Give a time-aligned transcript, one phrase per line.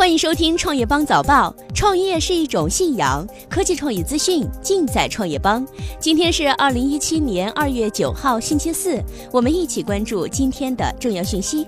[0.00, 1.54] 欢迎收听创业邦早报。
[1.74, 5.62] 创业是一种信仰，科技创业资讯尽在创业邦。
[5.98, 8.98] 今天是二零一七年二月九号，星期四，
[9.30, 11.66] 我们一起关注今天的重要讯息。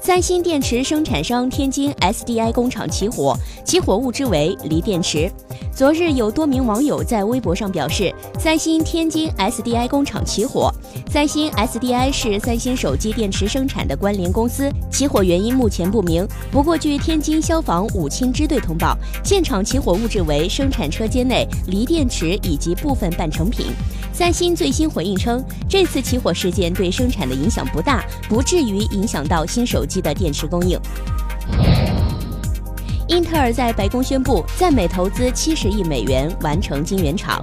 [0.00, 5.28] 三星电池生产商天津 SDI 工厂起火，起火物质为锂电池。
[5.74, 10.72] 昨日有多名网友在微博上表示，三星天津 SDI 工厂起火。
[11.10, 16.24] 三星 SDI 是三星手机电池生产的关联公司，起火原因目前不明。
[16.52, 23.66] 不过，据天津消防武清支队通报，现场起火物质为生产车间内锂电池以及部分半成品。
[24.12, 30.78] 三星最新回应称，这次起火事件对生产的影响不大，不至于影响到新手机的电池供应。
[33.14, 37.40] 英特尔在白宫宣布，在美投资七十亿美元完成晶圆厂。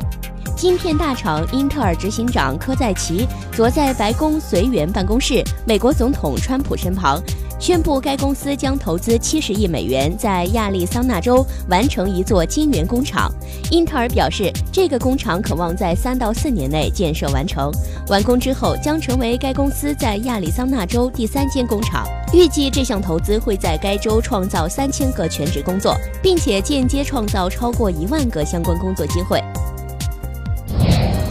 [0.57, 7.17] 芯片大厂英特尔执行长科在奇昨在白宫随员办公室，美国总统川普身旁。
[7.61, 13.31] 宣布该公司将投资七十亿美元，在亚利桑那州完成一座晶圆工厂。
[13.69, 17.71] 英特尔表示，这个工厂可望在三到四年内建设完成。
[18.07, 22.03] 完工之后，将成为该公司在亚利桑那州第三间工厂。
[22.33, 29.39] 预计这项投资会在该州创造三千个全职工作，并且间接创造超过一万个相关工作机会。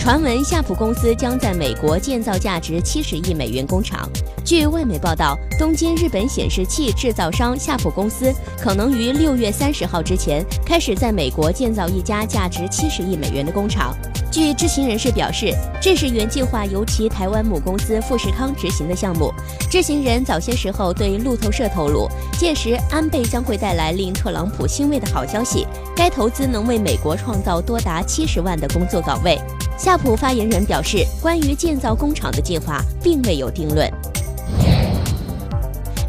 [0.01, 4.09] 传闻夏普公司将在美国建造价值七十亿美元工厂。
[4.42, 13.95] 据外媒报道，东京日本显示器制造商夏普公司可能于六月三十号之前开始在美国建造一家价值七十亿美元的工厂。
[14.33, 19.31] 据知情人士表示，这是原计划由其台湾母公司富士康执行的项目。
[19.70, 29.39] 知情人早些时候对路透社透露，届时安倍将会带来令特朗普欣慰的好消息，该投资能为美国创造多达七十万的工作岗位。
[29.83, 33.91] 夏普发言人表示，关于建造工厂的计划并未有定论。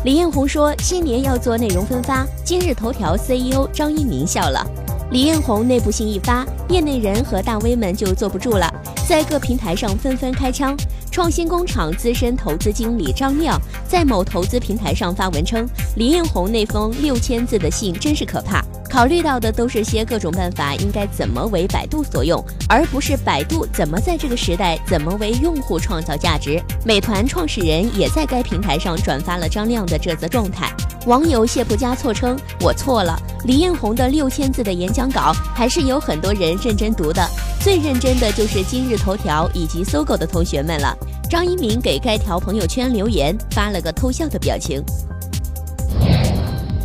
[0.03, 2.27] 李彦宏说，新年要做内容分发。
[2.43, 4.69] 今日头条 CEO 张一鸣笑了。
[5.11, 8.69] 李彦宏内部信一发，业内人和大 V 们就坐不住了，
[9.07, 10.75] 在各平台上纷纷开枪。
[11.09, 13.57] 创新工厂资深投资经理张亮
[13.87, 15.65] 在某投资平台上发文称，
[15.95, 18.61] 李彦宏那封六千字的信真是可怕。
[18.91, 26.61] 考虑到的都是些各种办法，应该怎么为百度所用，而不是百度怎么在这个时代怎么为用户创造价值。
[26.83, 30.69] 美团创始人也在该平台上转发了张亮的这则状态。
[31.07, 37.25] 网友谢不加错称：“我错了。”李彦宏的六千字的演讲稿还是有很多人认真读的，
[37.61, 40.93] 最认真的就是今日头条以及搜狗的同学们了。
[41.29, 44.83] 张一鸣给该条朋友圈留言，发了个偷笑的表情。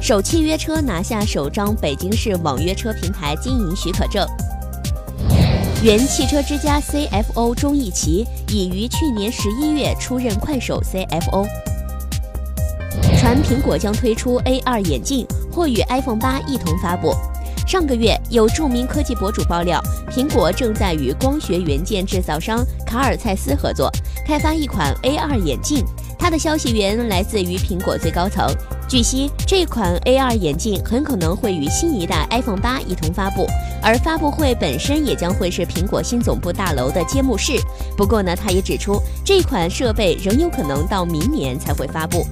[0.06, 4.24] 首汽约车拿下首张北京市网约车平台经营许可证。
[5.82, 11.44] 原汽车之家 CFO 钟义奇已于去年十一月出任快手 CFO。
[13.18, 17.12] 传苹果将推出 AR 眼镜，或与 iPhone 八一同发布。
[17.66, 23.90] 上个月，有著名科技博主爆料，苹果正在与光学元件制造商卡尔蔡司合作，
[24.24, 25.84] 开发一款 AR 眼镜。
[26.16, 28.46] 他的消息源来自于苹果最高层。
[28.88, 33.44] 据悉，这款 AR 眼镜很可能会与新一代 iPhone 八一同发布，
[33.82, 37.54] 而发布会本身也将会是苹果新总部大楼的揭幕式。
[37.96, 42.24] 不过呢，他也指出，这款设备仍有可能到明年才会发布。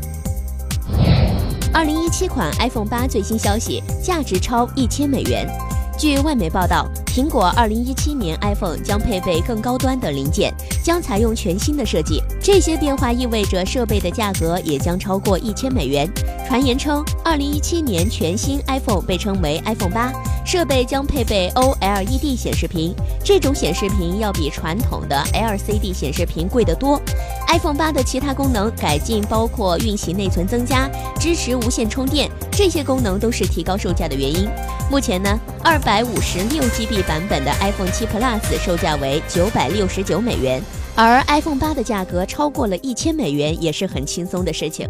[1.73, 5.49] 二零一七款 iPhone 八最新消息，价值超一千美元。
[5.97, 12.21] 据外媒报道，苹果二零一七年 iPhone 将配备更高端的零件，将采用全新的设计。
[12.43, 16.09] 这些变化意味着设备的价格也将超过一千美元。
[16.47, 20.13] 传言称，二零一七年全新 iPhone 被称为 iPhone 八，
[20.45, 27.01] 设备将配备 OLED 显示屏，这种显示屏要比传统的 LCD 显示屏贵得多。
[27.49, 30.91] iPhone 八的其他功能改进包括运行内存增加、
[31.21, 34.49] 支持无线充电，这些功能都是提高售价的原因。
[34.89, 40.63] 目前呢，二百五十六 GB 版本的 iPhone 七 Plus 售价为九百六十九美元，
[40.95, 44.89] 而 iPhone 八的价格超过了一千美元也是很轻松的事情。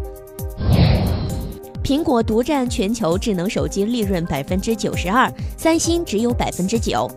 [1.85, 7.07] 苹果独占全球智能手机利润百分之九十二，三星只有百分之九。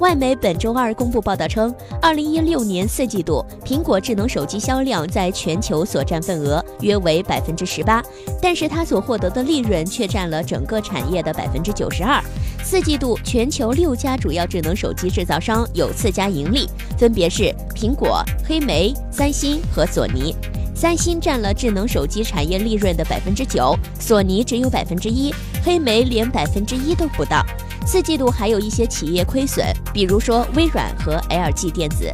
[0.00, 8.04] 外媒本周二公布报道称，二零一六年四季度苹果智能手机销量在全球所占份额约为百分之十八，
[8.42, 12.22] 但是它所获得的利润却占了整个产业的百分之九十二。
[12.62, 20.36] 四季度全球六家主要智能手机制造商有四家盈利，分别是苹果、黑莓、三星和索尼。
[20.80, 27.44] 三星占了智能手机产业利润的百分之九，索尼只有百分之一，黑莓连百分之一都不到。
[27.84, 32.08] 四季度还有一些企业亏损，比如说微软和 LG 电子。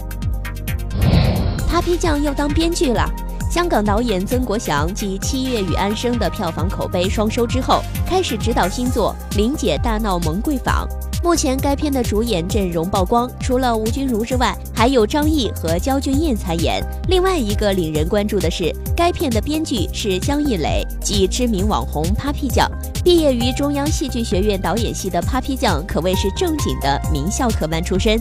[1.70, 3.06] Papi 酱要当编剧了。
[3.50, 10.88] 香港导演曾国祥继《七月与安生》的票房口碑双收之后，开始执导新作《玲姐大闹蒙贵坊》。
[11.25, 16.85] 目前该片的主演阵容曝光，除了吴君如之外，还有张译和焦俊艳参演。
[17.09, 22.71] 另外一个令人关注的是，该片的编剧是江一磊，即知名网红 Papi 酱。
[23.03, 28.20] 毕业于中央戏剧学院导演系的 Papi 酱，可谓是正经的名校科班出身。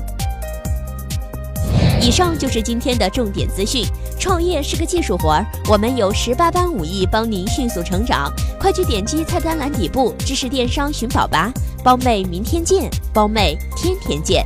[2.05, 3.85] 以上就是今天的重点资讯。
[4.19, 8.29] 创业是个技术活儿，我们有十八般武艺帮您迅速成长。
[8.59, 11.49] 快去点击菜单栏底部知识电商寻宝吧。
[11.81, 12.89] 包妹，明天见！
[13.13, 14.45] 包妹，天天见！